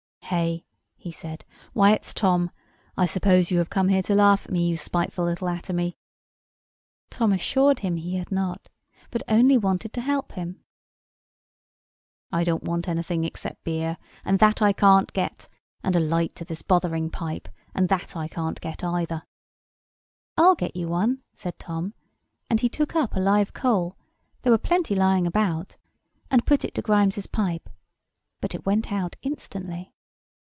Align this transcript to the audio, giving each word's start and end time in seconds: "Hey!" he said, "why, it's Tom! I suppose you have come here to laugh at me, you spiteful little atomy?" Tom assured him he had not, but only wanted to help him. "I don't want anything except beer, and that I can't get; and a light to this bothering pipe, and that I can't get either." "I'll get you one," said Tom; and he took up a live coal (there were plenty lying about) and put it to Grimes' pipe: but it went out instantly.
"Hey!" 0.31 0.63
he 0.95 1.11
said, 1.11 1.43
"why, 1.73 1.91
it's 1.91 2.13
Tom! 2.13 2.51
I 2.95 3.05
suppose 3.05 3.51
you 3.51 3.57
have 3.57 3.69
come 3.69 3.89
here 3.89 4.01
to 4.03 4.15
laugh 4.15 4.45
at 4.45 4.51
me, 4.51 4.69
you 4.69 4.77
spiteful 4.77 5.25
little 5.25 5.49
atomy?" 5.49 5.97
Tom 7.09 7.33
assured 7.33 7.79
him 7.79 7.97
he 7.97 8.15
had 8.15 8.31
not, 8.31 8.69
but 9.09 9.23
only 9.27 9.57
wanted 9.57 9.91
to 9.91 9.99
help 9.99 10.31
him. 10.31 10.63
"I 12.31 12.45
don't 12.45 12.63
want 12.63 12.87
anything 12.87 13.25
except 13.25 13.65
beer, 13.65 13.97
and 14.23 14.39
that 14.39 14.61
I 14.61 14.71
can't 14.71 15.11
get; 15.11 15.49
and 15.83 15.97
a 15.97 15.99
light 15.99 16.33
to 16.35 16.45
this 16.45 16.61
bothering 16.61 17.09
pipe, 17.09 17.49
and 17.75 17.89
that 17.89 18.15
I 18.15 18.29
can't 18.29 18.61
get 18.61 18.85
either." 18.85 19.23
"I'll 20.37 20.55
get 20.55 20.77
you 20.77 20.87
one," 20.87 21.23
said 21.33 21.59
Tom; 21.59 21.93
and 22.49 22.61
he 22.61 22.69
took 22.69 22.95
up 22.95 23.17
a 23.17 23.19
live 23.19 23.51
coal 23.51 23.97
(there 24.43 24.51
were 24.53 24.57
plenty 24.57 24.95
lying 24.95 25.27
about) 25.27 25.75
and 26.29 26.47
put 26.47 26.63
it 26.63 26.73
to 26.75 26.81
Grimes' 26.81 27.27
pipe: 27.27 27.69
but 28.39 28.55
it 28.55 28.65
went 28.65 28.93
out 28.93 29.17
instantly. 29.23 29.93